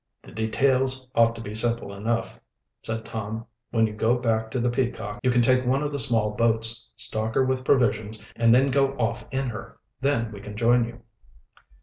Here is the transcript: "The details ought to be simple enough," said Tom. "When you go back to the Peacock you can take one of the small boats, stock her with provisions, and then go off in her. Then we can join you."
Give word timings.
"The 0.23 0.31
details 0.31 1.07
ought 1.13 1.35
to 1.35 1.41
be 1.43 1.53
simple 1.53 1.93
enough," 1.93 2.39
said 2.81 3.05
Tom. 3.05 3.45
"When 3.69 3.85
you 3.85 3.93
go 3.93 4.17
back 4.17 4.49
to 4.49 4.59
the 4.59 4.71
Peacock 4.71 5.19
you 5.21 5.29
can 5.29 5.43
take 5.43 5.63
one 5.63 5.83
of 5.83 5.91
the 5.91 5.99
small 5.99 6.31
boats, 6.31 6.91
stock 6.95 7.35
her 7.35 7.45
with 7.45 7.63
provisions, 7.63 8.19
and 8.35 8.51
then 8.51 8.71
go 8.71 8.97
off 8.97 9.23
in 9.29 9.49
her. 9.49 9.77
Then 9.99 10.31
we 10.31 10.39
can 10.39 10.57
join 10.57 10.85
you." 10.85 11.01